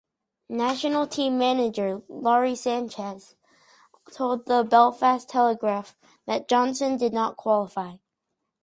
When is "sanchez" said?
2.57-3.35